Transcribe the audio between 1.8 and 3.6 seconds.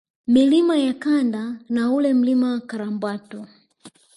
ule Mlima Karambatu